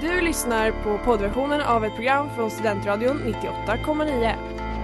[0.00, 4.34] Du lyssnar på poddversionen av ett program från Studentradion 98,9.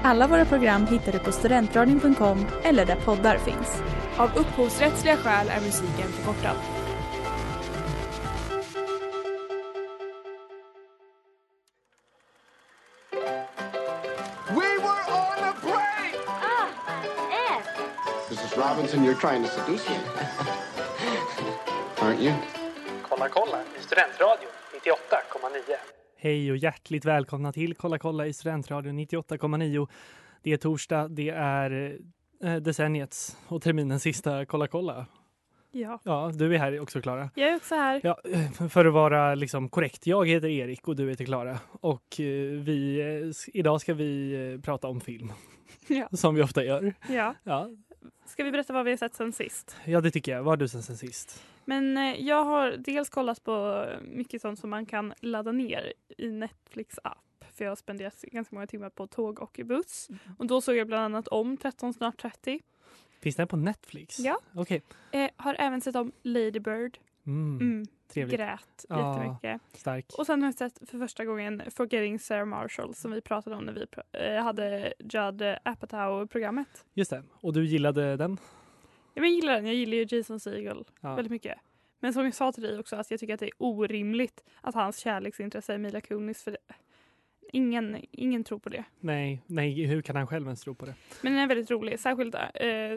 [0.05, 3.83] Alla våra program hittar du på studentradion.com eller där poddar finns.
[4.17, 6.57] Av upphovsrättsliga skäl är musiken förkortad.
[14.49, 16.15] We were on a break!
[18.31, 18.57] Mrs.
[18.57, 19.97] Robinson, you're trying to seduce me.
[21.97, 22.33] Aren't you?
[23.09, 24.51] Kolla kolla i Studentradion
[24.85, 25.75] 98,9.
[26.17, 29.89] Hej och hjärtligt välkomna till Kolla kolla i Studentradion 98,9.
[30.43, 31.99] Det är torsdag, det är
[32.45, 35.07] eh, decenniets och terminens sista Kolla kolla.
[35.71, 36.01] Ja.
[36.05, 37.31] Ja, du är här också Klara.
[37.35, 38.01] Jag är också här.
[38.05, 41.59] Ja, eh, för att vara liksom korrekt, jag heter Erik och du heter Klara.
[41.81, 42.27] Och eh,
[42.61, 45.33] vi, idag ska vi prata om film.
[45.89, 46.09] Ja.
[46.13, 46.95] Som vi ofta gör.
[47.09, 47.35] Ja.
[47.43, 47.71] Ja,
[48.27, 49.77] Ska vi berätta vad vi har sett sen sist?
[49.85, 50.43] ja det tycker jag.
[50.43, 51.43] Vad har du sen, sen sist?
[51.65, 56.31] Men eh, jag har dels kollat på mycket sånt som man kan ladda ner i
[56.31, 57.19] Netflix app.
[57.53, 60.09] För jag har spenderat ganska många timmar på tåg och buss.
[60.39, 62.61] Och då såg jag bland annat om 13 snart 30.
[63.21, 64.19] Finns den på Netflix?
[64.19, 64.39] Ja.
[64.55, 64.83] Okej.
[65.13, 66.99] Eh, har även sett om Lady Bird.
[67.27, 68.37] Mm, Mm, trevligt.
[68.41, 69.19] grät Ja.
[69.19, 69.61] jättemycket.
[69.81, 70.07] Stark.
[70.19, 73.65] Och sen har jag sett för första gången Forgetting Sarah Marshall som vi pratade om
[73.65, 76.85] när vi eh, hade Judd Apatow-programmet.
[76.95, 77.23] Just det.
[77.41, 78.39] Och du gillade den?
[79.15, 79.67] Jag gillar den.
[79.67, 81.15] Jag gillar ju Jason Segel Ja.
[81.15, 81.59] väldigt mycket.
[82.01, 84.75] Men som jag sa till dig också, att jag tycker att det är orimligt att
[84.75, 86.43] hans kärleksintresse är Mila Kunis.
[86.43, 86.59] För det,
[87.53, 88.85] ingen, ingen tror på det.
[89.01, 90.95] Nej, nej, hur kan han själv ens tro på det?
[91.23, 92.43] Men den är väldigt rolig, särskilt eh,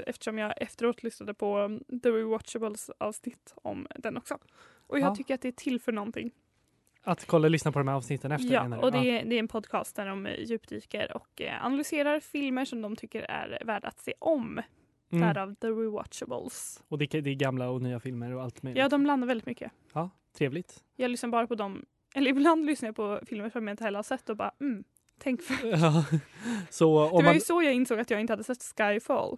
[0.06, 4.38] eftersom jag efteråt lyssnade på um, The Rewatchables avsnitt om den också.
[4.88, 5.16] Och jag Ja.
[5.16, 6.32] tycker att det är till för någonting.
[7.04, 9.40] Att kolla och lyssna på de här avsnitten efter Ja, och det är, det är
[9.40, 13.88] en podcast där de eh, djupdyker och eh, analyserar filmer som de tycker är värda
[13.88, 14.62] att se om.
[15.12, 15.28] Mm.
[15.28, 16.84] Därav The Rewatchables.
[16.88, 18.80] Och det, det är gamla och nya filmer och allt möjligt.
[18.82, 19.72] Ja, de landar väldigt mycket.
[19.94, 20.84] ja förtrevligt.
[20.96, 23.98] Jag lyssnar bara på dem, eller ibland lyssnar jag på filmer som jag inte heller
[23.98, 24.84] har sett och bara mm,
[25.20, 25.68] tänk för.
[25.72, 26.06] Ja.
[26.70, 27.34] Så Det var man...
[27.34, 29.38] ju så jag insåg att jag inte hade sett Skyfall,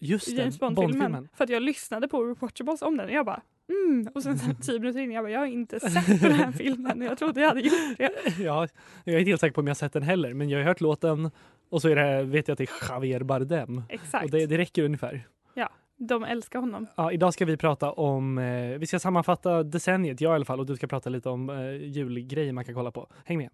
[0.00, 0.92] Just det, James Bond-filmen.
[0.92, 1.28] Bondfilmen.
[1.34, 4.08] för att jag lyssnade på Rewatchables om den och jag bara mm.
[4.14, 7.02] Och sen tio minuter in, jag bara jag har inte sett den här filmen.
[7.02, 8.12] Jag trodde jag hade gjort det.
[8.38, 8.68] Ja,
[9.04, 10.64] jag är inte helt säker på om jag har sett den heller, men jag har
[10.64, 11.30] hört låten
[11.68, 13.82] och så är det, vet jag att det är Javier Bardem.
[13.88, 14.24] Exakt.
[14.24, 15.26] Och det, det räcker ungefär.
[15.98, 16.86] De älskar honom.
[16.96, 20.60] Ja, idag ska vi prata om, eh, vi ska sammanfatta decenniet, jag i alla fall,
[20.60, 23.08] och du ska prata lite om eh, julgrejer man kan kolla på.
[23.24, 23.50] Häng med!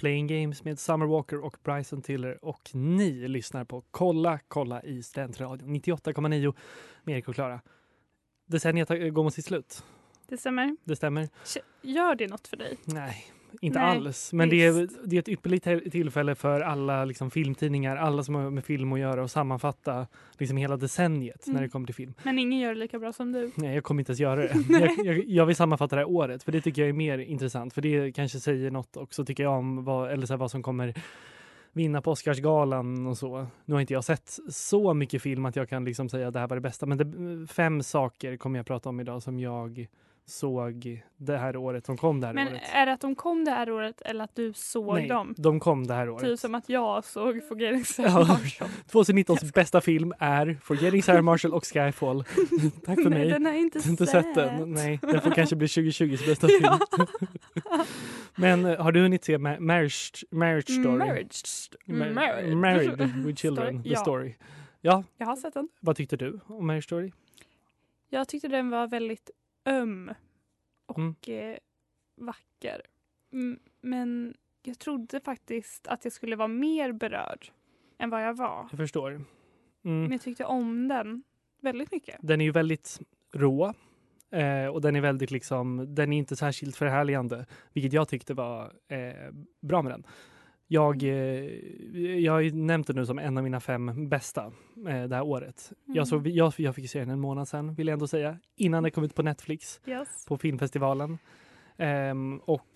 [0.00, 5.02] Playing Games med Summer Walker och Bryson Tiller och ni lyssnar på Kolla kolla i
[5.02, 6.54] Studentradion 98,9
[7.02, 7.60] med Erik och Klara.
[8.46, 9.84] Decenniet går mot sitt slut.
[10.28, 10.76] Det stämmer.
[10.84, 11.28] Det stämmer?
[11.82, 12.78] Gör det något för dig?
[12.84, 13.26] Nej,
[13.60, 14.32] inte Nej, alls.
[14.32, 18.50] Men det är, det är ett ypperligt tillfälle för alla liksom, filmtidningar, alla som har
[18.50, 20.06] med film att göra och sammanfatta
[20.38, 21.62] liksom, hela decenniet när Mm.
[21.62, 22.14] det kommer till film.
[22.22, 23.50] Men ingen gör det lika bra som du.
[23.54, 24.54] Nej, jag kommer inte ens göra det.
[24.68, 27.74] jag, jag, jag vill sammanfatta det här året, för det tycker jag är mer intressant.
[27.74, 30.62] För det kanske säger något också, tycker jag, om vad, eller så här, vad som
[30.62, 30.94] kommer
[31.72, 33.46] vinna på Oscarsgalan och så.
[33.64, 36.40] Nu har inte jag sett så mycket film att jag kan liksom säga att det
[36.40, 36.86] här var det bästa.
[36.86, 39.86] Men det, fem saker kommer jag prata om idag som jag
[40.30, 42.62] såg det här året som kom det här Men året.
[42.72, 45.34] är det att de kom det här året eller att du såg Nej, dem?
[45.38, 46.24] de kom det här året.
[46.24, 48.18] Typ som att jag såg Forgetting Sarah Ja.
[48.24, 48.68] Marshall.
[48.92, 52.24] 2019s bästa film är Forgetting Sarah Marshall och Skyfall.
[52.84, 53.28] Tack för Nej, mig.
[53.30, 54.72] den har jag inte, inte sett den.
[54.72, 56.60] Nej, den får kanske bli 2020s bästa film.
[56.62, 56.78] Ja.
[58.36, 60.98] Men eh, har du hunnit se Ma- Marriage, marriage Story?
[60.98, 61.42] Marriage.
[61.86, 62.54] Ma- Marriage.
[62.56, 63.82] Married with Children, Story.
[63.82, 63.98] The Ja.
[64.00, 64.34] Story.
[64.80, 65.68] Ja, Jag har sett den.
[65.80, 67.12] vad tyckte du om Marriage Story?
[68.08, 69.30] Jag tyckte den var väldigt
[69.64, 70.10] öm
[70.86, 71.14] och Mm.
[71.52, 71.58] eh,
[72.16, 72.82] vacker.
[73.80, 77.50] Men jag trodde faktiskt att jag skulle vara mer berörd
[77.98, 78.66] än vad jag var.
[78.70, 79.10] Jag förstår.
[79.82, 80.12] Men Mm.
[80.12, 81.22] jag tyckte om den
[81.60, 82.16] väldigt mycket.
[82.22, 83.00] Den är ju väldigt
[83.34, 83.74] rå.
[84.30, 88.72] Eh, och den är väldigt liksom, den är inte särskilt förhärligande, vilket jag tyckte var
[88.88, 90.06] eh, bra med den.
[90.72, 91.10] Jag, eh,
[92.18, 94.52] jag har ju nämnt det nu som en av mina fem bästa
[94.88, 95.72] eh, det här året.
[95.86, 95.96] Mm.
[95.96, 98.82] Jag, såg, jag, jag fick se den en månad sedan, vill jag ändå säga, innan
[98.82, 100.26] den kom ut på Netflix Yes.
[100.28, 101.18] på filmfestivalen.
[101.76, 102.68] Ehm, och,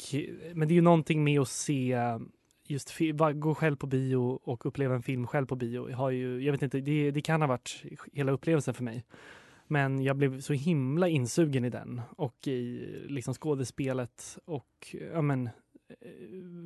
[0.54, 1.98] men det är ju någonting med att se
[2.66, 2.98] just
[3.34, 5.90] gå själv på bio och uppleva en film själv på bio.
[5.90, 9.04] Jag, har ju, jag vet inte, det, det kan ha varit hela upplevelsen för mig.
[9.66, 15.50] Men jag blev så himla insugen i den och i liksom skådespelet och ja, men,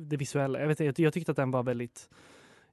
[0.07, 0.59] det visuella.
[0.59, 2.09] Jag, vet, jag, jag tyckte att den var väldigt...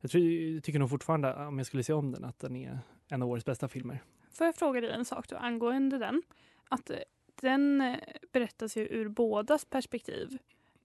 [0.00, 2.78] Jag, tror, jag tycker nog fortfarande, om jag skulle se om den, att den är
[3.08, 4.02] en av årets bästa filmer.
[4.30, 6.22] Får jag fråga dig en sak då angående den?
[6.68, 6.96] Att eh,
[7.40, 7.96] den eh,
[8.32, 10.38] berättas ju ur bådas perspektiv.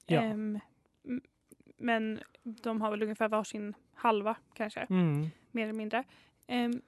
[0.06, 0.22] Ja.
[0.22, 0.60] Ehm,
[1.78, 5.28] men de har väl ungefär varsin halva kanske, Mm.
[5.52, 6.04] mer eller mindre.
[6.48, 6.82] Ehm,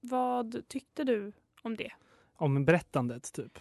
[0.00, 1.32] vad tyckte du
[1.62, 1.90] om det?
[2.34, 3.58] Om berättandet typ.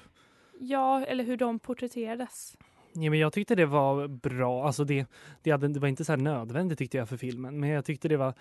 [0.60, 2.58] Ja, eller hur de porträtterades.
[3.04, 4.66] Ja, men jag tyckte det var bra.
[4.66, 5.06] Alltså det,
[5.42, 7.60] det, hade, det var inte så här nödvändigt tyckte jag för filmen.
[7.60, 8.34] Men jag tyckte det var,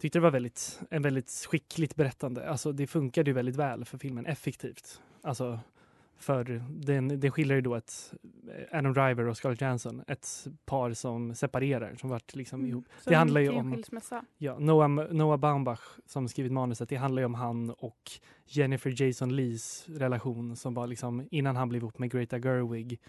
[0.00, 2.48] tyckte det var väldigt, en väldigt skickligt berättande.
[2.50, 5.00] Alltså det funkade ju väldigt väl för filmen, effektivt.
[5.22, 5.60] Alltså
[6.20, 8.14] för den, den skiljer ju då ett
[8.72, 12.84] Adam Driver och Scarlett Johansson, ett par som separerar, som varit liksom ihop.
[12.84, 13.00] Mm.
[13.04, 14.24] Så Det handlar ju om- skilsmässa.
[14.38, 18.10] Ja, Noah, Noah Baumbach som skrivit manuset, det handlar ju om han och
[18.46, 23.00] Jennifer Jason Lees relation som var liksom innan han blev ihop med Greta Gerwig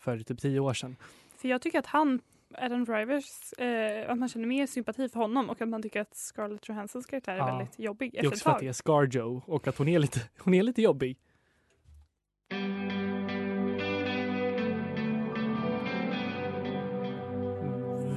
[0.00, 0.96] för typ tio år sedan.
[1.36, 2.20] För jag tycker att han,
[2.54, 6.16] Adam Drivers, eh, att man känner mer sympati för honom och att man tycker att
[6.16, 7.56] Scarlett Johanssons karaktär är Ja.
[7.58, 8.64] väldigt jobbig Det är efter ett också för att tag.
[8.64, 11.16] det är Scarjo och att hon är lite, hon är lite jobbig.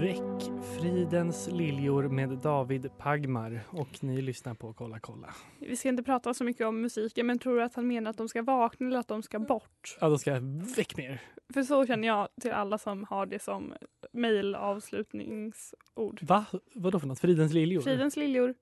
[0.03, 5.33] Väck fridens liljor med David Pagmar och ni lyssnar på Kolla kolla.
[5.59, 8.17] Vi ska inte prata så mycket om musiken men tror du att han menar att
[8.17, 9.97] de ska vakna eller att de ska bort?
[10.01, 10.39] Ja, då ska
[10.75, 11.21] väck mer.
[11.53, 13.73] För så känner jag till alla som har det som
[14.11, 16.23] mejlavslutningsord.
[16.23, 16.45] Va?
[16.73, 17.19] Vadå för något?
[17.19, 17.81] Fridens liljor?
[17.81, 18.53] Fridens liljor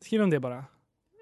[0.00, 0.64] Skriv om det bara.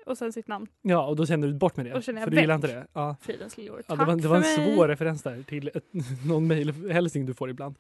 [0.07, 0.67] och sen sitt namn.
[0.83, 1.93] Ja, och då känner du bort med det.
[1.93, 2.87] Då känner jag för du gillar inte det?
[2.93, 3.17] Ja.
[3.21, 3.83] Fridens liljor.
[3.87, 4.75] Ja, Tack det var, det var en mig.
[4.75, 5.85] svår referens där till ett,
[6.27, 7.77] någon mejlhälsning du får ibland.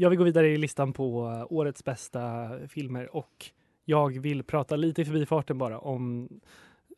[0.00, 3.50] Jag vill gå vidare i listan på uh, årets bästa filmer och
[3.84, 6.28] jag vill prata lite i förbifarten bara om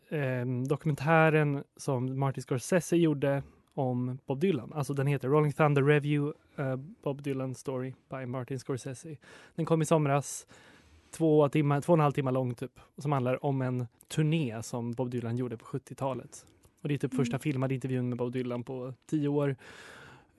[0.08, 3.42] ehm, dokumentären som Martin Scorsese gjorde
[3.74, 4.72] om Bob Dylan.
[4.72, 9.16] Alltså den heter Rolling Thunder Review, uh, Bob Dylan Story by Martin Scorsese.
[9.54, 10.46] Den kom i somras,
[11.10, 14.92] två, timmar, två och en halv timme lång typ, som handlar om en turné som
[14.92, 16.46] Bob Dylan gjorde på 70-talet.
[16.82, 17.24] Och det är typ Mm.
[17.24, 19.56] första filmade intervjun med Bob Dylan på tio år.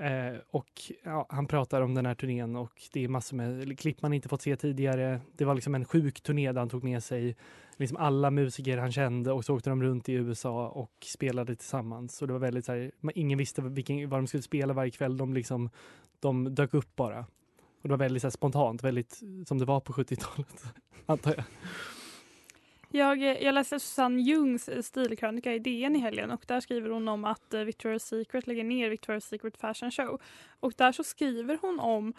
[0.02, 0.70] Eh, och
[1.04, 4.30] ja, han pratar om den här turnén och det är massor med klipp man inte
[4.30, 5.22] fått se tidigare.
[5.38, 7.36] Det var liksom en sjuk turné där han tog med sig
[7.78, 12.22] liksom alla musiker han kände och så åkte de runt i USA och spelade tillsammans.
[12.22, 14.92] Och det var väldigt så här, man- ingen visste vilken, vad de skulle spela varje
[14.92, 15.18] kväll.
[15.18, 15.70] De liksom,
[16.20, 17.20] de dök upp bara.
[17.82, 20.64] Och det var väldigt så här, spontant, väldigt som det var på 70-talet,
[21.06, 21.44] antar jag.
[22.94, 26.90] Jag, eh, jag läste Susanne Jungs eh, stilkrönika i DN i helgen och där skriver
[26.90, 30.22] hon om att eh, Victoria's Secret lägger ner Victoria's Secret Fashion Show.
[30.60, 32.14] Och där så skriver hon om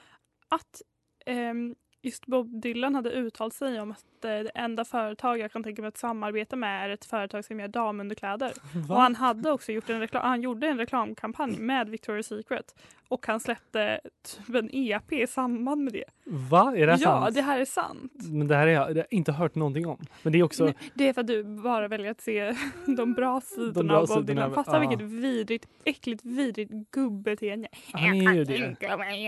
[0.49, 0.83] att
[1.27, 5.83] ehm, just Bob Dylan hade uttalat sig om att det enda företag jag kan tänka
[5.83, 8.53] mig att samarbeta med är ett företag som gör damunderkläder.
[8.89, 12.75] Och han hade också gjort en reklam, han gjorde en reklamkampanj med Victoria's Secret
[13.09, 16.05] och han släppte typ en EP i samband med det.
[16.25, 16.73] Va?
[16.77, 17.35] Är det ja, sant?
[17.35, 18.13] det här är sant.
[18.31, 19.99] Men det här jag, det har jag inte hört någonting om.
[20.23, 20.65] Men det är också...
[20.65, 22.55] Nej, Det är för att du bara väljer att se
[22.97, 24.55] de bra sidorna bra av Bob Dylan.
[24.55, 24.89] Fatta ja.
[24.89, 27.69] vilket vidrigt, äckligt, vidrigt gubbeteende.
[27.93, 28.77] Han är ju det.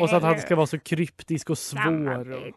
[0.02, 2.32] Och så att han ska vara så kryptisk och svår.
[2.32, 2.52] Och,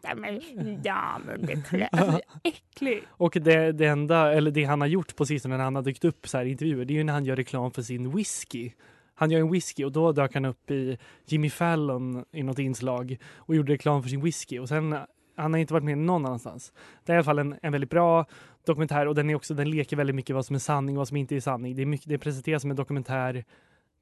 [1.91, 3.03] Alltså, äcklig.
[3.07, 6.05] och det, det enda, eller det han har gjort på sistone när han har dykt
[6.05, 8.71] upp så här i intervjuer, det är ju när han gör reklam för sin whisky.
[9.19, 13.17] Han gör en whisky och då dök han upp i Jimmy Fallon i något inslag
[13.35, 14.97] och gjorde reklam för sin whisky och sen
[15.35, 16.73] han har inte varit med någon annanstans.
[17.05, 18.25] Det är i alla fall en, en väldigt bra
[18.65, 21.07] dokumentär och den, är också, den leker väldigt mycket vad som är sanning och vad
[21.07, 21.75] som inte är sanning.
[21.75, 23.45] Det, är mycket, det presenteras som en dokumentär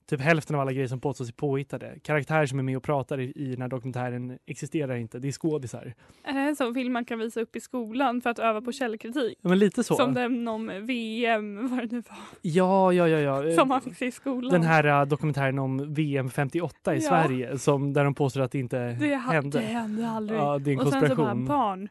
[0.09, 1.99] Typ hälften av alla grejer som påstås är påhittade.
[2.03, 5.19] Karaktärer som är med och pratar i, i den här dokumentären existerar inte.
[5.19, 5.93] Det är skådisar.
[6.23, 8.71] Är det en sån film man kan visa upp i skolan för att öva på
[8.71, 9.39] källkritik?
[9.41, 9.95] Ja, Men lite så.
[9.95, 13.43] Som den om VM, vad det nu var, Ja, ja, ja.
[13.43, 13.55] ja.
[13.55, 14.51] som man fick se i skolan.
[14.51, 17.01] Den här äh, dokumentären om VM 58 i Ja.
[17.09, 19.59] Sverige som, där de påstår att det inte det, hände.
[19.59, 20.39] det hände aldrig.
[20.39, 21.45] Ja, det är en och sen så bara konspiration.
[21.45, 21.89] barn.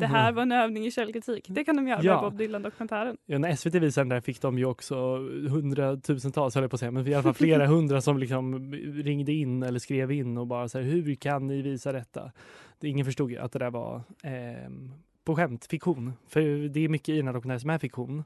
[0.00, 1.46] Det här var en övning i källkritik.
[1.48, 2.22] Det kan de göra Ja.
[2.22, 3.16] med Bob Dylan-dokumentären.
[3.26, 5.16] Ja, när SVT visade den där fick de ju också
[5.50, 8.72] hundratusentals, höll jag på att säga, men i alla fall flera hundra som liksom
[9.04, 12.32] ringde in eller skrev in och bara så här, hur kan ni visa detta?
[12.80, 14.90] Det, ingen förstod ju att det där var ehm,
[15.24, 16.12] på skämt, fiktion.
[16.28, 18.24] För det är mycket i den här dokumentären som är fiktion.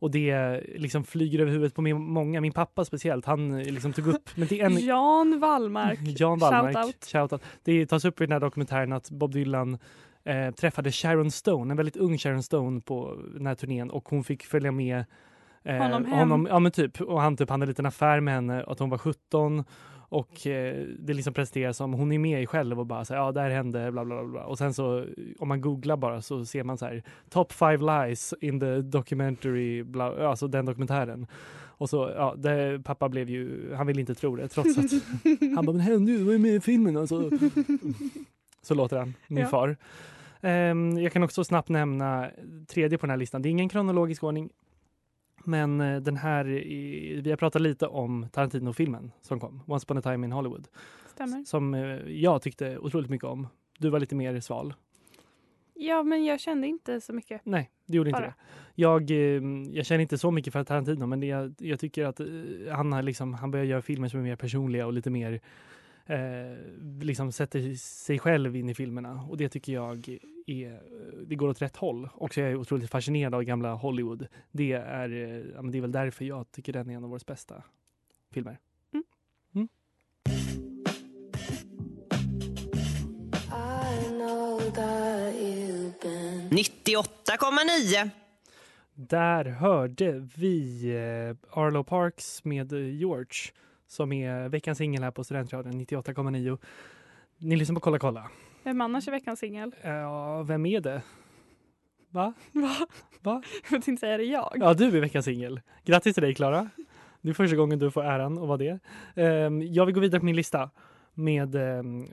[0.00, 3.92] Och det liksom flyger över huvudet på min, många, min pappa speciellt, han eh, liksom
[3.92, 5.98] tog upp, men det är en, Jan Wallmark.
[6.02, 7.04] Jan Wallmark, Shoutout.
[7.12, 7.42] shoutout.
[7.64, 9.78] Det tas upp i den här dokumentären att Bob Dylan
[10.28, 14.24] eh, träffade Sharon Stone, en väldigt ung Sharon Stone på den här turnén och hon
[14.24, 15.04] fick följa med
[15.64, 16.46] eh, Honom hem.
[16.50, 18.98] ja men typ, och han typ hade en liten affär med henne att hon var
[18.98, 19.64] 17
[20.10, 23.20] och eh, det liksom presenteras som hon är med i själv och bara så här,
[23.20, 25.04] ja där hände bla bla bla och sen så
[25.38, 29.82] om man googlar bara så ser man så här top five lies in the documentary,
[29.82, 31.26] bla, alltså den dokumentären.
[31.80, 34.84] Och så, ja, det, pappa blev ju, han ville inte tro det trots att
[35.56, 37.30] han bara, men hände ju, var ju med i filmen alltså.
[38.62, 39.48] Så låter han, min Ja.
[39.48, 39.76] far.
[40.40, 42.30] Ehm, jag kan också snabbt nämna
[42.66, 43.42] tredje på den här listan.
[43.42, 44.50] Det är ingen kronologisk ordning.
[45.44, 46.44] Men eh, den här,
[47.22, 50.68] vi har pratat lite om Tarantino-filmen som kom, Once upon a time in Hollywood.
[51.06, 51.44] Stämmer.
[51.44, 53.48] Som eh, jag tyckte otroligt mycket om.
[53.78, 54.74] Du var lite mer sval.
[55.74, 57.40] Ja, men jag kände inte så mycket.
[57.44, 58.26] Nej, det gjorde inte Bara.
[58.26, 58.34] det.
[58.74, 59.42] Jag, eh,
[59.72, 62.20] jag känner inte så mycket för Tarantino, men jag, jag tycker att
[62.70, 65.40] han, har liksom, han börjar göra filmer som är mer personliga och lite mer
[66.08, 66.56] eh,
[67.00, 69.26] liksom sätter sig själv in i filmerna.
[69.30, 70.08] Och det tycker jag
[70.46, 70.80] är,
[71.26, 72.08] det går åt rätt håll.
[72.14, 74.26] Och jag är otroligt fascinerad av gamla Hollywood.
[74.50, 77.10] Det är, eh, ja, men det är väl därför jag tycker den är en av
[77.10, 77.62] våra bästa
[78.32, 78.58] filmer.
[86.50, 88.10] 98,9.
[88.94, 93.52] Där hörde vi eh, Arlo Parks med eh, George
[93.88, 96.58] som är veckans singel här på Studentradion 98,9.
[97.38, 98.30] Ni lyssnar på Kolla kolla.
[98.62, 99.74] Vem annars är veckans singel?
[99.82, 101.02] Ja, vem är det?
[102.10, 102.32] Va?
[102.52, 102.86] Va?
[103.20, 103.42] Va?
[103.70, 104.52] Jag tänkte säga det jag.
[104.54, 105.60] Ja, du är veckans singel.
[105.84, 106.70] Grattis till dig Klara.
[107.20, 108.78] Det är första gången du får äran att vara det.
[109.14, 110.70] Ehm, jag vill gå vidare på min lista
[111.14, 112.06] med um,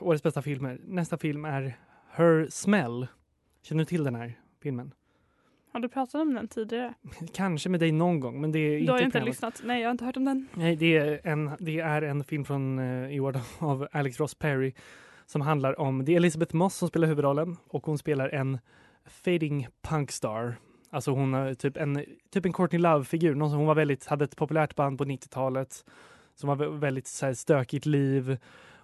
[0.00, 0.80] årets bästa filmer.
[0.84, 1.76] Nästa film är
[2.10, 3.06] Her Smell.
[3.62, 4.92] Känner du till den här filmen?
[5.72, 6.94] Har du pratat om den tidigare?
[7.34, 9.60] Kanske med dig någon gång, men det är Du inte har inte lyssnat.
[9.64, 10.48] Nej, jag har inte hört om den.
[10.54, 14.20] Nej, det är en, det är en film från uh, i år då, av Alex
[14.20, 14.72] Ross Perry
[15.26, 18.58] som handlar om, det är Elizabeth Moss som spelar huvudrollen och hon spelar en
[19.06, 20.56] fading punkstar.
[20.90, 23.34] Alltså hon är typ en, typ en Courtney Love-figur.
[23.34, 25.84] Hon var väldigt, hade ett populärt band på 90-talet
[26.34, 28.38] som var vä- väldigt så här, stökigt liv.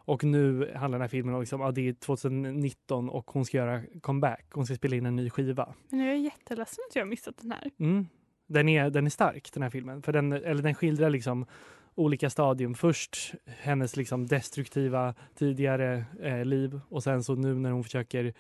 [0.07, 3.57] Och nu handlar den här filmen om liksom, ja, det är 2019 och hon ska
[3.57, 4.47] göra comeback.
[4.51, 5.75] Hon ska spela in en ny skiva.
[5.89, 7.71] Men jag är jätteledsen att jag har missat den här.
[7.79, 8.07] Mm.
[8.47, 10.03] Den, är, den är stark den här filmen.
[10.03, 11.47] För den, eller den skildrar liksom
[11.95, 12.75] olika stadium.
[12.75, 18.33] Först hennes liksom destruktiva tidigare eh, liv och sen så nu när hon försöker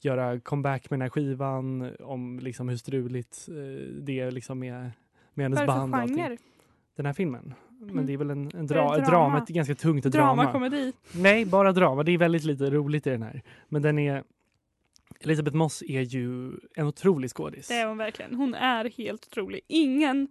[0.00, 3.54] göra comeback med den här skivan om liksom hur struligt eh,
[4.02, 4.90] det är liksom med,
[5.34, 6.08] med hennes Vad är det band.
[6.08, 6.36] för genre?
[6.96, 7.54] Den här filmen.
[7.80, 8.06] Men Mm.
[8.06, 9.06] det är väl en, en, dra, drama?
[9.10, 10.42] drama, ett ganska tungt drama.
[10.42, 10.92] Drama, komedi.
[11.14, 12.02] Nej, bara drama.
[12.02, 13.42] Det är väldigt lite roligt i den här.
[13.68, 14.24] Men den är
[15.20, 17.68] Elisabeth Moss är ju en otrolig skådis.
[17.68, 18.34] Det är hon verkligen.
[18.34, 19.60] Hon är helt otrolig.
[19.68, 20.28] Ingen...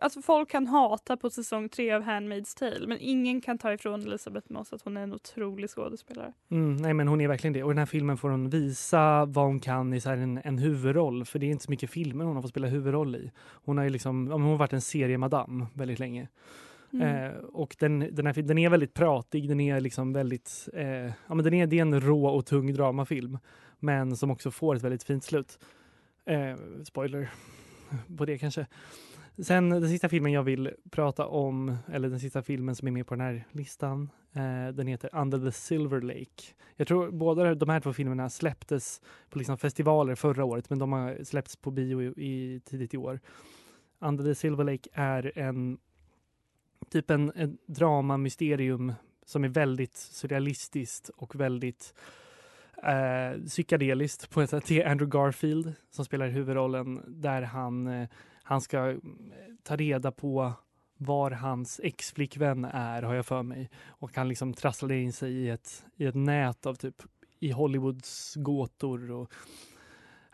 [0.00, 4.00] Alltså folk kan hata på säsong tre av Handmaid's Tale men ingen kan ta ifrån
[4.02, 6.32] Elisabeth Moss att hon är en otrolig skådespelare.
[6.50, 7.62] Mm, nej men hon är verkligen det.
[7.62, 10.58] Och i den här filmen får hon visa vad hon kan i så en, en
[10.58, 11.24] huvudroll.
[11.24, 13.30] För det är inte så mycket filmer hon har fått spela huvudroll i.
[13.64, 16.28] Hon har ju liksom, men hon har varit en seriemadam väldigt länge.
[16.92, 17.24] Mm.
[17.24, 20.86] Eh, och den, den, här, den är väldigt pratig, den är liksom väldigt, eh,
[21.26, 23.38] ja men den är, det är en rå och tung dramafilm.
[23.78, 25.58] Men som också får ett väldigt fint slut.
[26.24, 27.30] Eh, spoiler
[28.16, 28.66] på det kanske.
[29.38, 33.06] Sen den sista filmen jag vill prata om, eller den sista filmen som är med
[33.06, 36.42] på den här listan, eh, den heter Under the Silver Lake.
[36.76, 40.92] Jag tror båda de här två filmerna släpptes på liksom festivaler förra året, men de
[40.92, 43.20] har släppts på bio i, i tidigt i år.
[43.98, 45.78] Under the Silver Lake är en
[46.90, 48.92] typ en, en drama mysterium
[49.26, 51.94] som är väldigt surrealistiskt och väldigt
[52.82, 54.64] eh, psykedeliskt på ett sätt.
[54.66, 58.08] Det är Andrew Garfield som spelar huvudrollen där han, eh,
[58.42, 58.96] han ska eh,
[59.62, 60.52] ta reda på
[60.96, 63.70] var hans ex-flickvän är, har jag för mig.
[63.86, 67.02] Och han liksom trasslar in sig i ett, i ett nät av typ
[67.40, 69.10] i Hollywoods gåtor.
[69.10, 69.32] Och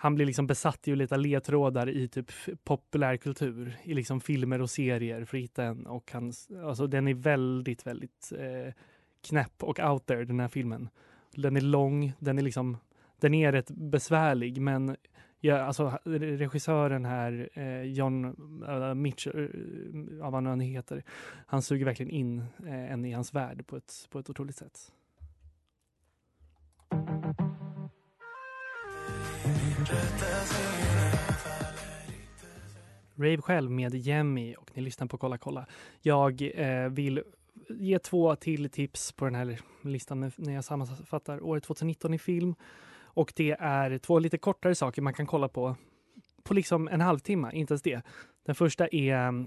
[0.00, 2.32] han blir liksom besatt i att leta ledtrådar i typ
[2.64, 5.86] populärkultur, i liksom filmer och serier för att hitta en.
[5.86, 6.32] Och han,
[6.64, 8.74] alltså den är väldigt, väldigt eh,
[9.28, 10.88] knäpp och out there, den här filmen.
[11.34, 12.76] Den är lång, den är liksom,
[13.20, 14.96] den är rätt besvärlig men
[15.40, 18.24] ja, alltså, regissören här, eh, John
[18.68, 19.44] eh, äh, Mitchell,
[20.20, 21.02] äh, vad han heter,
[21.46, 24.92] han suger verkligen in eh, en i hans värld på ett, på ett otroligt sätt.
[33.16, 35.66] Rave själv med Jemmy och ni lyssnar på Kolla kolla.
[36.00, 37.22] Jag eh, vill
[37.68, 42.54] ge två till tips på den här listan när jag sammanfattar året 2019 i film.
[43.02, 45.76] Och det är två lite kortare saker man kan kolla på
[46.42, 48.02] på liksom en halvtimme, inte ens det.
[48.46, 49.46] Den första är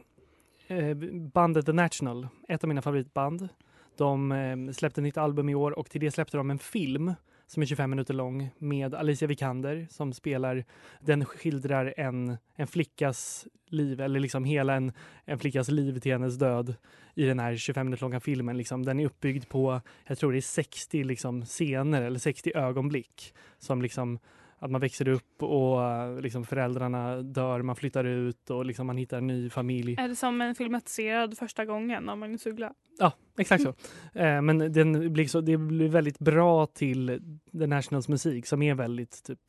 [0.67, 3.49] eh, bandet The National, ett av mina favoritband.
[3.97, 7.13] De eh, släppte nytt album i år och till det släppte de en film
[7.51, 10.65] som är 25 minuter lång med Alicia Vikander som spelar,
[10.99, 14.91] den skildrar en, en flickas liv, eller liksom hela en,
[15.25, 16.75] en flickas liv till hennes död
[17.15, 18.57] i den här 25 minuter långa filmen.
[18.57, 23.33] Liksom, den är uppbyggd på, jag tror det är 60 liksom, scener eller 60 ögonblick
[23.59, 24.19] som liksom
[24.61, 28.97] att man växer upp och eh, liksom föräldrarna dör, man flyttar ut och liksom man
[28.97, 29.95] hittar en ny familj.
[29.99, 32.73] Är det som en filmatiserad första gången av Magnus Uggla?
[32.99, 33.73] Ja, exakt så.
[34.13, 37.21] Eh, men den blir så, det blir väldigt bra till
[37.59, 39.39] The Nationals musik som är väldigt typ,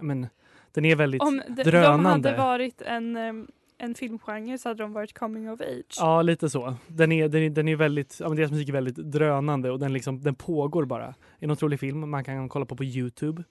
[0.00, 0.26] men
[0.72, 2.28] den är väldigt Om de, de drönande.
[2.28, 5.96] hade varit en, em, en filmgenre så hade de varit coming of age.
[5.98, 6.74] Ja, lite så.
[6.86, 9.78] Den är, den är, den är väldigt, ja, men deras musik är väldigt drönande och
[9.78, 11.14] den, liksom, den pågår bara.
[11.38, 13.44] En otrolig film man kan kolla på på Youtube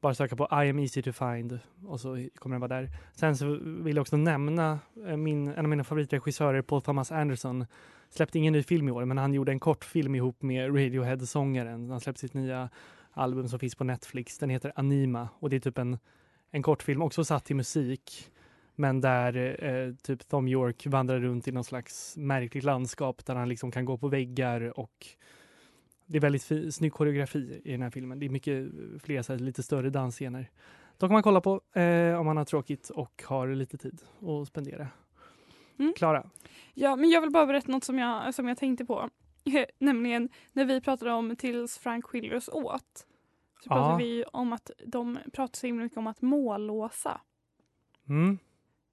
[0.00, 2.90] bara söka på I am easy to find och så kommer den vara där.
[3.12, 7.66] Sen så vill jag också nämna eh, min, en av mina favoritregissörer, Paul Thomas Anderson.
[8.10, 11.90] Släppte ingen ny film i år, men han gjorde en kortfilm ihop med Radiohead-sångaren.
[11.90, 12.68] Han släppte sitt nya
[13.12, 14.38] album som finns på Netflix.
[14.38, 15.98] Den heter Anima och det är typ en,
[16.50, 18.30] en kortfilm också satt till musik.
[18.74, 23.48] Men där eh, typ Tom York vandrar runt i någon slags märkligt landskap där han
[23.48, 25.06] liksom kan gå på väggar och
[26.08, 28.18] det är väldigt fi- snygg koreografi i den här filmen.
[28.18, 28.68] Det är mycket
[29.02, 30.50] fler så här, lite större dansscener.
[30.98, 34.48] De kan man kolla på eh, om man har tråkigt och har lite tid att
[34.48, 34.88] spendera.
[35.78, 35.92] Mm.
[35.96, 36.30] Klara?
[36.74, 39.10] Ja, men jag vill bara berätta något som jag, som jag tänkte på.
[39.78, 43.06] Nämligen när vi pratade om tills Frank skiljer oss åt.
[43.62, 43.96] Så pratade Ja.
[43.96, 47.20] vi om att de pratar så himla mycket om att mållåsa.
[48.08, 48.38] Mm.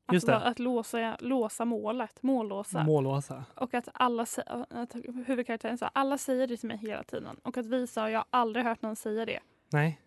[0.06, 0.36] Att, det.
[0.36, 2.84] att låsa, låsa målet, mållåsa.
[2.84, 3.46] Mållåsa.
[3.56, 4.26] och att alla
[4.70, 4.96] att
[5.26, 7.36] huvudkaraktären sa alla säger det till mig hela tiden.
[7.44, 9.40] Och att vi sa jag har aldrig hört någon säga det.
[9.72, 10.02] Nej.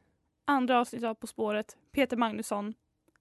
[0.45, 2.75] Andra avsnitt av På spåret, Peter Magnusson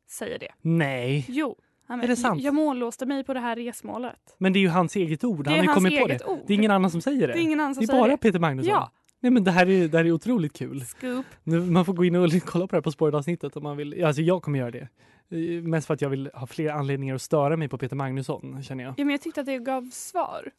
[0.09, 0.51] säger det.
[0.61, 1.25] Nej.
[1.27, 1.55] Jo.
[1.87, 2.41] Han Är det sant?
[2.41, 4.35] Jag mållåste mig på det här resmålet.
[4.37, 5.43] Men det är ju hans eget ord.
[5.43, 6.25] Det Han är ju hans kommit på eget det.
[6.25, 6.39] ord.
[6.47, 7.33] Det är ingen annan som säger det.
[7.33, 8.17] Det är ingen annan som Det är säger bara det.
[8.17, 8.73] Peter Magnusson.
[8.73, 8.91] Ja.
[9.19, 10.81] Nej men det här är, det här är otroligt kul.
[10.85, 11.25] Scoop.
[11.43, 14.05] Nu, man får gå in och kolla på det här På spåret-avsnittet om man vill.
[14.05, 14.87] Alltså jag kommer göra det.
[15.29, 18.63] Eh, Mest för att jag vill ha fler anledningar att störa mig på Peter Magnusson,
[18.63, 18.93] känner jag.
[18.97, 20.51] Ja, men jag tyckte att det gav svar.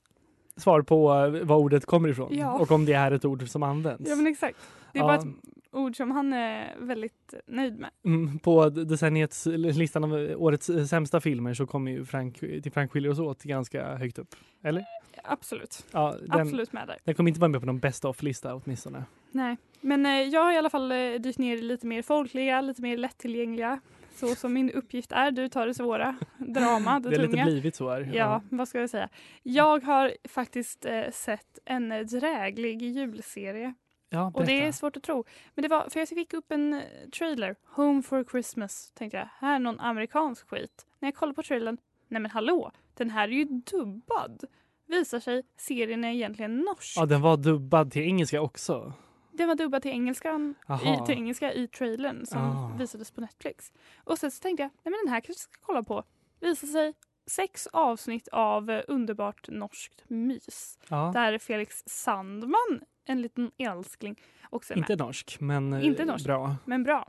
[0.56, 2.58] Svar på eh, var ordet kommer ifrån Ja.
[2.58, 4.10] och om det är ett ord som används.
[4.10, 4.58] Ja, men exakt.
[4.92, 5.06] Det är Ja.
[5.06, 5.34] bara ett
[5.72, 7.90] ord som han är väldigt nöjd med.
[8.04, 12.92] Mm, på decenniets listan av årets eh, sämsta filmer så kommer ju Frank, till Frank
[12.92, 14.34] skiljer oss åt ganska högt upp.
[14.62, 14.84] Eller?
[15.24, 15.86] Absolut.
[15.92, 16.96] Ja, den, Absolut med där.
[17.04, 19.04] den kommer inte vara med på någon best of-lista åtminstone.
[19.30, 22.60] Nej, men eh, jag har i alla fall eh, dykt ner i lite mer folkliga,
[22.60, 23.80] lite mer lättillgängliga.
[24.18, 25.30] Så som min uppgift är.
[25.30, 26.16] Du tar det svåra.
[26.38, 27.44] Drama, det, Det har lite tunga.
[27.44, 28.10] blivit så här.
[28.14, 29.08] Ja, vad ska jag säga?
[29.42, 33.74] Jag har faktiskt eh, sett en dräglig julserie.
[34.10, 35.24] ja Och det är svårt att tro.
[35.54, 36.80] Men det var, för jag fick upp en eh,
[37.18, 37.56] trailer.
[37.76, 38.92] Home for Christmas.
[38.94, 40.86] Tänkte jag, här är någon amerikansk skit.
[40.98, 44.44] När jag kollade på trailern, nej men hallå, den här är ju dubbad.
[44.86, 46.94] Visar sig, serien är egentligen norsk.
[46.96, 48.92] Ja, den var dubbad till engelska också.
[49.38, 51.02] Den var dubbad till engelskan, Aha.
[51.02, 52.76] i, till engelska i trailern som Ah.
[52.78, 53.72] visades på Netflix.
[54.04, 56.04] Och sen så tänkte jag, nej men den här kanske jag ska kolla på.
[56.40, 56.94] Visar sig
[57.26, 60.78] sex avsnitt av eh, underbart norskt mys.
[60.88, 61.10] Ja.
[61.14, 64.20] Där Felix Sandman, en liten älskling,
[64.50, 64.90] också är med.
[64.90, 66.24] Inte norsk, men eh, Inte norsk.
[66.24, 66.56] bra.
[66.64, 67.08] Men bra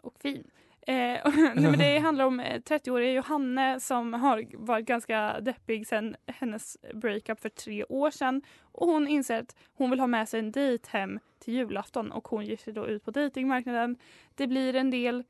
[0.00, 0.50] och fin.
[0.88, 0.94] Eh,
[1.24, 6.76] nej, men det handlar om eh, 30-åriga Johanne som har varit ganska deppig sedan hennes
[6.94, 8.42] breakup för tre år sedan.
[8.72, 12.28] Och hon inser att hon vill ha med sig en dejt hem till julafton och
[12.28, 13.96] hon ger sig då ut på dejtingmarknaden.
[14.34, 15.24] Det blir en del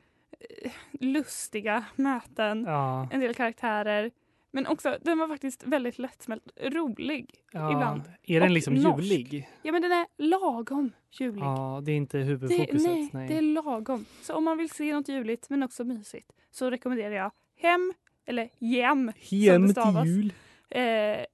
[0.62, 3.08] eh, lustiga möten, Ja.
[3.12, 4.10] en del karaktärer.
[4.56, 7.72] Men också, den var faktiskt väldigt lättsmält, rolig ja.
[7.72, 8.02] ibland.
[8.22, 9.04] Är den Och liksom norsk.
[9.04, 9.48] julig?
[9.62, 11.42] Ja men den är lagom julig.
[11.42, 12.82] Ja, det är inte Det, huvudfokuset.
[12.82, 13.28] nej, nej.
[13.28, 14.04] det är lagom.
[14.22, 17.92] Så om man vill se något juligt men också mysigt så rekommenderar jag Hem,
[18.26, 20.32] eller Jem, som det Hem till stavas, jul.
[20.70, 21.24] eh,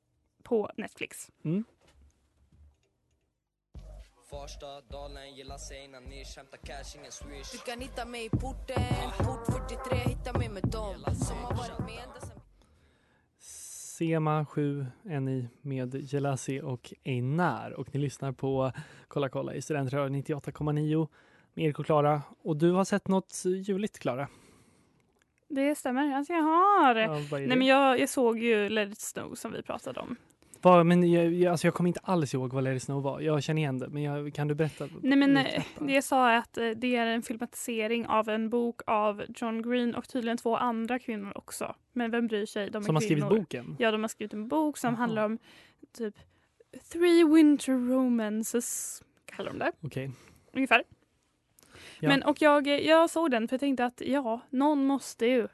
[0.43, 1.31] på Netflix.
[4.31, 6.25] Farsta, Dalen, gillar sig när ni
[6.65, 11.15] cash, ingen swish Du kan hitta mig i porten, port 43, hitta mig med dem
[11.15, 12.42] som har varit med ända sen
[14.03, 18.73] Sema 7 NI med Jelassi och Einar och ni lyssnar på
[19.09, 21.09] Kolla kolla i Studentradion 98,9
[21.55, 22.23] med Erik och Klara.
[22.43, 24.29] Och du har sett något juligt Klara?
[25.49, 26.95] Det stämmer, alltså jag har.
[26.95, 30.17] Ja, är Nej, men jag, jag såg ju Let it snow som vi pratade om.
[30.63, 33.21] Vad- men jag, jag, alltså jag kommer inte alls ihåg vad it snow var.
[33.21, 34.89] Jag känner igen det, men jag, kan du berätta?
[35.03, 38.51] Nej, men, eh, det jag sa är att eh, det är en filmatisering av en
[38.51, 41.75] bok av John Green och tydligen två andra kvinnor också.
[41.93, 42.71] Men vem bryr sig?
[42.71, 43.77] De är Som har skrivit boken?
[43.79, 44.99] Ja, de har skrivit en bok som Jaha.
[44.99, 45.39] handlar om
[45.99, 46.15] typ
[46.93, 49.73] Three Winter Romances, kallar de det.
[49.81, 50.11] Okej.
[50.53, 50.83] Ungefär.
[52.01, 52.09] Ja.
[52.09, 55.49] Men, och jag, jag såg den för jag tänkte att ja, någon måste ju.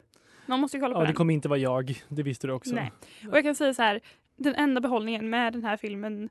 [0.46, 1.14] Någon måste ju kolla på Ja, det den.
[1.14, 2.02] kommer inte vara jag.
[2.08, 2.74] Det visste du också.
[2.74, 2.92] Nej.
[3.30, 4.00] Och jag kan säga så här,
[4.38, 6.28] den enda behållningen med den här filmen,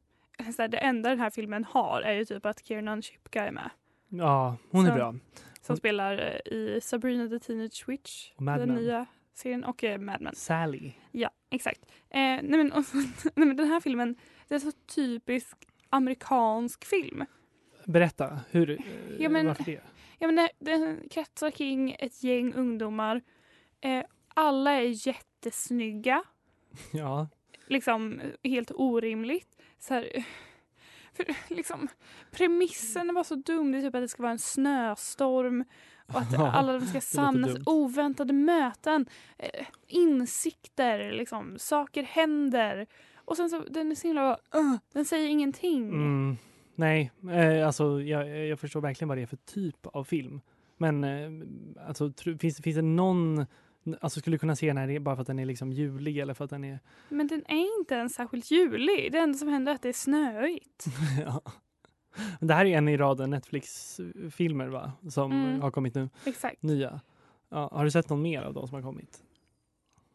[0.55, 3.51] så här, det enda den här filmen har är ju typ att Kiernan Shipka är
[3.51, 3.69] med.
[4.09, 5.11] Ja, hon är Så- bra.
[5.11, 6.17] Som Hon- spelar
[6.47, 8.77] eh, i Sabrina the Teenage Witch, Mad den Men.
[8.77, 10.35] nya serien, och eh, Mad Men.
[10.35, 10.91] Sally.
[11.11, 11.81] Ja, exakt.
[12.09, 12.83] Eh, nej, men, och,
[13.23, 14.15] nej, men den här filmen,
[14.47, 15.57] det är så typisk
[15.89, 17.25] amerikansk film.
[17.85, 18.77] Berätta, hur, eh,
[19.19, 19.81] Ja, men- varför det?
[20.19, 23.21] Jag menar, den kretsar kring ett gäng ungdomar.
[23.81, 26.23] Eh, alla är jättesnygga.
[26.93, 27.27] Ja,
[27.67, 29.57] Liksom helt orimligt.
[29.79, 30.25] Så här,
[31.13, 31.25] för,
[31.55, 31.87] liksom,
[32.31, 33.71] premissen var så dum.
[33.71, 35.63] Det är typ att det ska vara en snöstorm.
[36.07, 37.57] Och att alla de ska samlas.
[37.65, 39.05] Oväntade möten.
[39.37, 41.11] Eh, insikter.
[41.11, 42.87] Liksom, saker händer.
[43.27, 44.31] Och sen så, den är så himla...
[44.31, 45.89] Uh, den säger ingenting.
[45.89, 46.37] Mm,
[46.75, 50.41] nej, eh, alltså jag, jag förstår verkligen vad det är för typ av film.
[50.77, 53.45] Men eh, alltså, finns, finns det någon,
[54.01, 56.33] alltså skulle du kunna se den här bara för att den är liksom julig eller
[56.33, 56.79] för att den är...
[57.09, 59.11] Men den är inte ens särskilt julig.
[59.11, 60.85] Det enda som händer är att det är snöigt.
[61.25, 61.41] ja.
[62.39, 64.91] Det här är en i raden Netflix-filmer va?
[65.09, 65.61] Som Mm.
[65.61, 66.63] har kommit nu, Exakt.
[66.63, 66.99] nya.
[67.49, 69.23] Ja, har du sett någon mer av de som har kommit?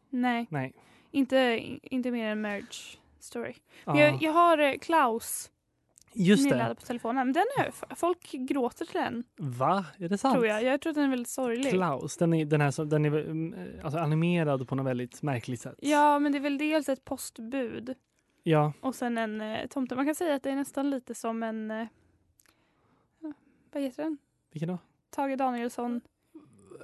[0.09, 0.73] Nej, Nej.
[1.11, 3.53] inte, inte mer än Merge Story.
[3.85, 4.01] Men Ja.
[4.05, 5.51] jag, jag har eh, Klaus
[6.15, 6.49] Just det.
[6.49, 7.27] nedladdad på telefonen.
[7.27, 9.85] Men den är, folk gråter till den, Va?
[9.97, 10.33] Är det sant?
[10.33, 10.63] tror jag.
[10.63, 11.71] Jag tror att den är väldigt sorglig.
[11.71, 15.75] Klaus, den är, den här, den är mm, alltså animerad på något väldigt märkligt sätt.
[15.81, 17.95] Ja, men det är väl dels ett postbud
[18.43, 19.95] Ja, och sen en eh, tomte.
[19.95, 21.71] Man kan säga att det är nästan lite som en...
[21.71, 21.87] Eh,
[23.19, 23.33] ja,
[23.71, 24.17] vad heter den?
[24.51, 24.77] vilken då?
[25.09, 26.01] Tage Danielsson,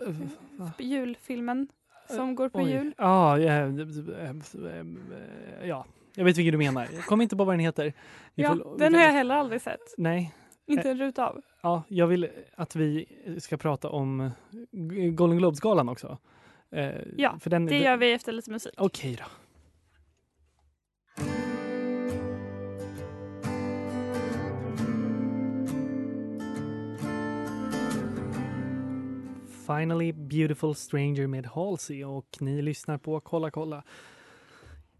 [0.07, 0.15] Eh,
[0.57, 0.71] va?
[0.79, 1.67] julfilmen
[2.09, 2.71] som går på Oj.
[2.71, 2.93] jul.
[2.97, 3.63] Ja, ja, eh,
[4.65, 5.85] eh, ja,
[6.19, 6.87] jag vet vilken du menar.
[6.95, 7.93] Jag kommer inte på vad den heter.
[8.35, 9.79] Vi Ja, får- den har jag heller aldrig sett.
[9.97, 10.33] Nej,
[10.67, 11.41] Inte en ruta av.
[11.61, 13.05] ja, jag vill att vi
[13.39, 14.31] ska prata om
[15.13, 16.17] Golden Globes-galan också.
[16.71, 18.73] Eh, Ja, den, Det gör vi efter lite musik.
[18.77, 19.25] Okej då.
[29.67, 33.83] Finally Beautiful Stranger med Halsey och ni lyssnar på Kolla kolla.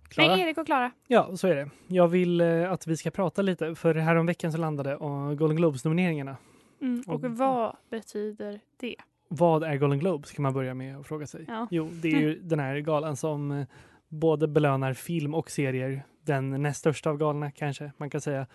[0.10, 0.28] Klara?
[0.28, 0.92] Nej, Erik och Klara.
[1.08, 1.70] Ja, så är det.
[1.88, 6.38] Jag vill eh, att vi ska prata lite, för häromveckan så landade eh, Golden Globes-nomineringarna.
[6.82, 8.96] Mm, och Och- vad betyder det?
[9.28, 11.46] Vad är Golden Globes kan man börja med att fråga sig.
[11.48, 11.68] Ja.
[11.72, 13.66] Jo, det är ju den här galan som eh,
[14.08, 16.04] både belönar film och serier.
[16.22, 18.48] Den näst största av galorna kanske man kan säga.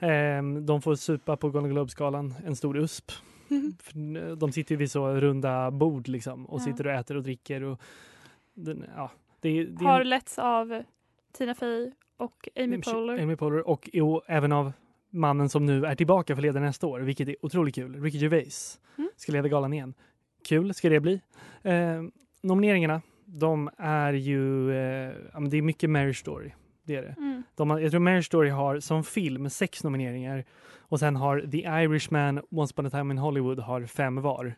[0.00, 3.12] Ehm, De får supa på Golden Globes-galan, en stor USP.
[4.36, 6.64] De sitter ju vid så runda bord liksom och Ja.
[6.64, 7.62] sitter och äter och dricker.
[7.62, 7.80] Och
[8.54, 10.82] den, ja, det, det Har en- letts av
[11.32, 13.22] Tina Fey och Amy Poehler.
[13.22, 14.72] Amy Poehler och jo, även av
[15.10, 18.02] mannen som nu är tillbaka för leda nästa år, vilket är otroligt kul.
[18.02, 19.10] Ricky Gervais Mm.
[19.16, 19.94] ska leda galan igen.
[20.48, 21.20] Kul ska det bli.
[21.62, 22.02] Eh,
[22.42, 25.12] nomineringarna, de är ju, eh,
[25.50, 26.50] det är mycket Marriage Story.
[26.82, 27.14] Det är det.
[27.18, 27.42] Mm.
[27.54, 30.44] De jag tror Marriage Story har som film sex nomineringar
[30.78, 34.54] och sen har The Irishman, Once upon a time in Hollywood har fem var.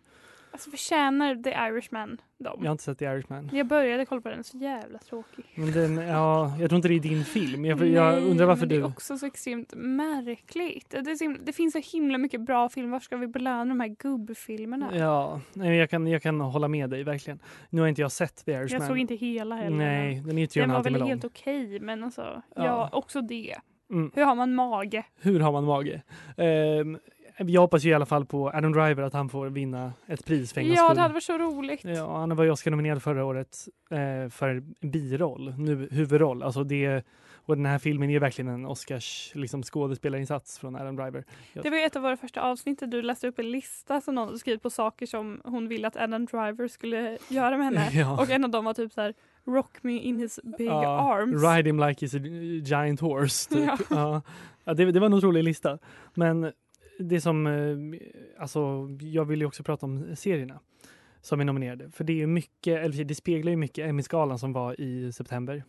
[0.58, 2.58] Alltså förtjänar The Irishman dem?
[2.60, 3.50] Jag har inte sett The Irishman.
[3.52, 5.44] Jag började kolla på den, så jävla tråkig.
[5.54, 7.64] Men den, ja, jag tror inte det är din film.
[7.64, 8.76] Jag, jag Nej, undrar varför men du...
[8.80, 10.90] Det är också så extremt märkligt.
[10.90, 12.90] Det, himla, det finns så himla mycket bra filmer.
[12.92, 14.90] Varför ska vi belöna de här gubbfilmerna?
[14.96, 17.38] Ja, jag kan, jag kan hålla med dig verkligen.
[17.70, 18.80] Nu har inte jag sett The Irishman.
[18.80, 19.76] jag såg inte hela heller.
[19.76, 21.08] Nej, den är ju tre och Den en var halv timme väl lång.
[21.08, 22.64] helt okej, men alltså, Ja.
[22.64, 22.88] ja.
[22.92, 23.56] också det.
[23.90, 24.10] Mm.
[24.14, 25.04] Hur har man mage?
[25.20, 26.02] Hur har man mage?
[26.36, 26.98] Ehm,
[27.38, 30.52] jag hoppas ju i alla fall på Adam Driver att han får vinna ett pris
[30.52, 31.84] för Ja, det hade varit så roligt.
[31.84, 36.42] Ja, han var ju Oscar-nominerad förra året eh, för biroll, nu huvudroll.
[36.42, 41.24] Alltså det, och den här filmen är verkligen en Oscars liksom, skådespelarinsats från Adam Driver.
[41.52, 44.14] Det var ju ett av våra första avsnitt där du läste upp en lista som
[44.14, 47.90] någon skrivit på saker som hon ville att Adam Driver skulle göra med henne.
[47.98, 48.20] Ja.
[48.20, 49.14] Och en av dem var typ så här
[49.46, 51.44] Rock me in his big Ja, arms.
[51.44, 53.48] Ride him like he's a giant horse.
[53.54, 53.64] Typ.
[53.66, 53.76] Ja.
[53.90, 54.22] Ja.
[54.64, 55.78] Ja, det, det var en otrolig lista.
[56.14, 56.52] Men
[56.98, 58.00] det som, eh,
[58.38, 60.60] alltså, jag vill ju också prata om serierna
[61.20, 61.90] som är nominerade.
[61.90, 65.64] För det är ju mycket, eller det speglar ju mycket Emmy-skalan som var i september.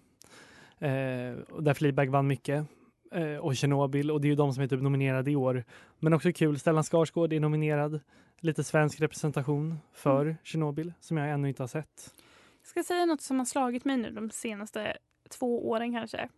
[0.80, 2.66] Eh, och där Fleabag vann mycket.
[3.12, 5.64] Eh, och Chernobyl och det är ju de som är typ nominerade i år.
[6.00, 8.00] Men också kul, Stellan Skarsgård är nominerad.
[8.42, 10.36] Lite svensk representation för Mm.
[10.44, 12.14] Chernobyl som jag ännu inte har sett.
[12.62, 14.98] Jag ska säga något som har slagit mig nu de senaste
[15.30, 16.30] två åren kanske.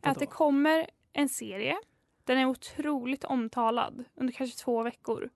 [0.00, 1.76] Att det kommer en serie.
[2.26, 5.30] Den är otroligt omtalad under kanske två veckor.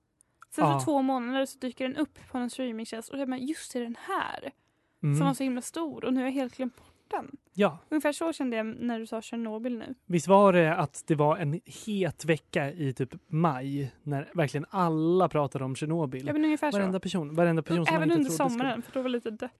[0.50, 0.78] Sen Ja.
[0.78, 3.80] för två månader så dyker den upp på en streamingtjänst och jag bara, just det,
[3.80, 4.50] den här
[5.02, 5.16] Mm.
[5.16, 7.30] som var så himla stor och nu har jag helt glömt bort den.
[7.52, 9.94] Ja, Ungefär så kände jag när du sa Tjernobyl nu.
[10.06, 15.28] Visst var det att det var en het vecka i typ maj när verkligen alla
[15.28, 16.26] pratade om Tjernobyl?
[16.26, 17.00] Ja, men ungefär Varenda så.
[17.02, 19.52] person, varenda person som Även inte under sommaren, för då var det lite dött.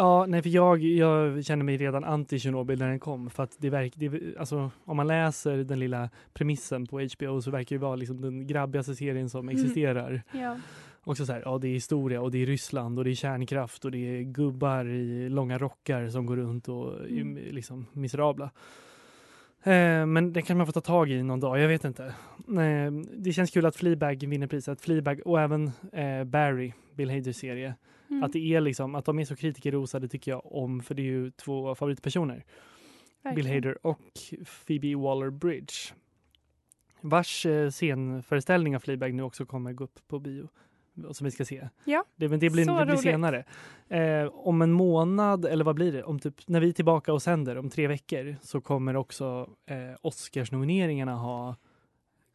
[0.00, 3.30] Ja, nej, för jag, jag känner mig redan anti Tjernobyl när den kom.
[3.30, 7.50] För att det verk, det, alltså, om man läser den lilla premissen på HBO så
[7.50, 9.54] verkar det vara liksom den grabbigaste serien som Mm.
[9.62, 10.22] existerar.
[10.32, 10.56] Ja.
[11.04, 13.84] Också så här, ja det är historia och det är Ryssland och det är kärnkraft
[13.84, 17.54] och det är gubbar i långa rockar som går runt och är Mm.
[17.54, 18.50] liksom miserabla.
[19.62, 22.04] Eh, men det kan man få ta tag i någon dag, jag vet inte.
[22.48, 24.80] Eh, det känns kul att Fleabag vinner priset.
[24.80, 27.74] Fleabag och även eh, Barry, Bill Haders serie.
[28.10, 28.22] Mm.
[28.22, 31.04] Att det är liksom, att de är så kritikerrosade tycker jag om, för det är
[31.04, 32.34] ju två favoritpersoner.
[32.34, 33.54] Bill verkligen.
[33.54, 34.00] Hader och
[34.66, 35.92] Phoebe Waller-Bridge.
[37.00, 40.48] Vars eh, scenföreställning av Fleabag nu också kommer gå upp på bio.
[41.12, 41.68] Som vi ska se.
[41.84, 43.44] Ja, Det, men det blir, det blir senare.
[43.88, 46.02] Eh, om en månad, eller vad blir det?
[46.02, 49.76] Om typ, när vi är tillbaka och sänder om tre veckor så kommer också eh,
[50.02, 51.56] Oscarsnomineringarna ha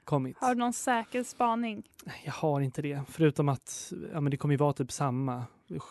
[0.03, 0.37] kommit.
[0.37, 1.83] Har du någon säker spaning?
[2.25, 3.01] Jag har inte det.
[3.09, 5.45] Förutom att ja, men det kommer ju vara typ samma.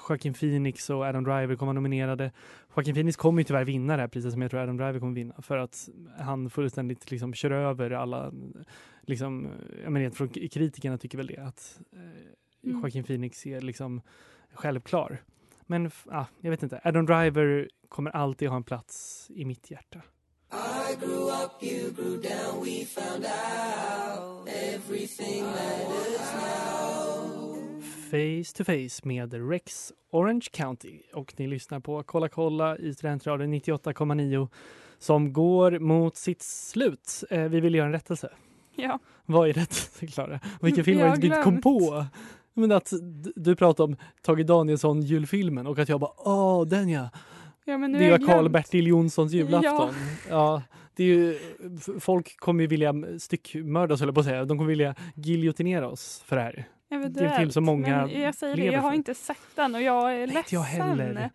[0.08, 2.32] Joaquin Phoenix och Adam Driver kommer vara nominerade.
[2.76, 5.14] Joaquin Phoenix kommer ju tyvärr vinna det här priset som jag tror Adam Driver kommer
[5.14, 5.34] vinna.
[5.42, 8.32] För att han fullständigt liksom kör över alla,
[9.02, 9.48] liksom,
[9.82, 11.38] jag menar, från kritikerna tycker väl det.
[11.38, 11.98] Att eh,
[12.64, 12.80] Mm.
[12.80, 14.00] Joaquin Phoenix är liksom
[14.54, 15.22] självklar.
[15.66, 16.80] Men ah, jag vet inte.
[16.84, 20.02] Adam Driver kommer alltid ha en plats i mitt hjärta.
[28.12, 33.55] Face to Face med Rex Orange County och ni lyssnar på Kolla kolla i Studentradion
[33.55, 34.48] 98,9
[34.98, 37.25] som går mot sitt slut.
[37.31, 38.29] Eh, vi vill göra en rättelse.
[38.77, 38.98] Ja.
[39.27, 40.40] Vad är rättelsen Klara?
[40.61, 42.07] Vilken film var det vi kom på?
[42.55, 42.92] Men att
[43.37, 47.11] du pratade om Tage Danielsson julfilmen och att jag bara åh den ja.
[47.64, 48.27] ja men nu Det glömt.
[48.27, 49.94] Karl-Bertil Jonssons julafton.
[50.31, 50.62] Ja.
[50.96, 51.38] det är ju,
[52.01, 54.44] folk kommer ju vilja styckmörda oss, höll jag på att säga.
[54.44, 56.68] De kommer vilja giljotinera oss för det här.
[57.00, 59.74] Det är en film som många men jag säger det, jag har inte sett den
[59.74, 60.42] och jag är Nej, ledsen.
[60.50, 61.31] jag heller.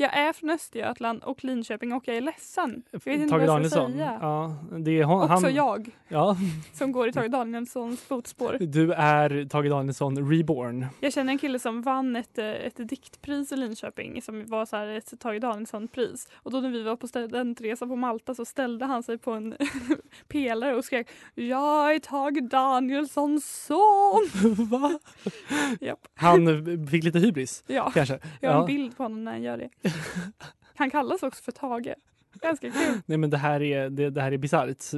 [0.00, 2.82] Jag är från Östergötland och Linköping och jag är ledsen.
[2.90, 3.92] Jag vet inte Tage vad jag ska Danielsson.
[3.92, 4.18] säga.
[4.20, 6.36] Ja, det är hon, Också han, jag Ja,
[6.72, 8.56] som går i Tage Danielssons fotspår.
[8.60, 10.86] du är Tage Danielsson reborn.
[11.00, 14.76] Jag känner en kille som vann ett, eh, ett diktpris i Linköping som var så
[14.76, 16.28] här ett Tage Danielsson-pris.
[16.34, 19.54] Och då när vi var på studentresa på Malta så ställde han sig på en
[20.28, 24.28] pelare och skrek Jag är Tage Danielssons son!
[24.70, 24.98] Va?
[25.80, 26.08] Japp.
[26.14, 26.46] Han
[26.90, 28.18] fick lite hybris Ja, kanske.
[28.40, 28.66] jag har en Ja.
[28.66, 29.68] bild på honom när han gör det.
[30.74, 31.94] Han kallas också för Tage.
[32.42, 33.00] Ganska kul.
[33.06, 34.92] Nej men det här är, det, det här är bisarrt.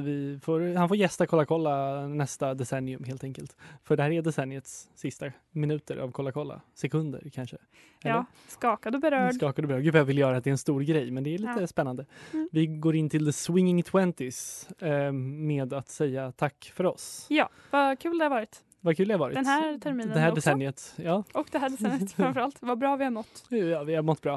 [0.77, 3.57] Han får gästa Kolla kolla nästa decennium helt enkelt.
[3.83, 6.61] För det här är decenniets sista minuter av Kolla kolla.
[6.73, 7.57] Sekunder kanske.
[8.03, 8.15] Eller?
[8.15, 9.33] Ja, skakad och berörd.
[9.35, 9.77] Skakar du bra?
[9.77, 11.67] Gud jag vill göra att det är en stor grej men det är lite Ja.
[11.67, 12.05] spännande.
[12.33, 12.49] Mm.
[12.51, 17.25] Vi går in till the swinging twenties eh, med att säga tack för oss.
[17.29, 18.61] Ja, vad kul det har varit.
[18.81, 19.35] Vad kul det har varit.
[19.35, 20.35] Den här terminen Det här också.
[20.35, 20.93] decenniet.
[20.97, 22.57] Ja, Och det här decenniet framförallt.
[22.61, 23.43] Vad bra vi har nått.
[23.49, 24.33] ja, vi har mått bra.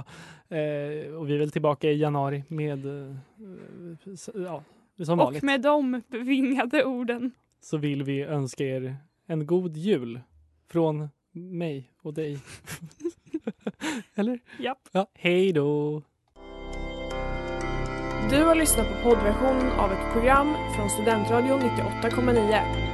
[0.49, 3.17] Eh, och vi är väl tillbaka i januari med eh,
[4.35, 4.63] ja,
[5.05, 5.43] som vanligt.
[5.43, 7.31] Och med de bevingade orden.
[7.61, 10.21] så vill vi önska er en god jul
[10.71, 12.39] från mig och dig.
[14.15, 14.39] Eller?
[14.59, 14.79] Japp.
[14.93, 16.03] Ja, hej då!
[18.31, 22.94] Du har lyssnat på poddversionen av ett program från Studentradion 98,9.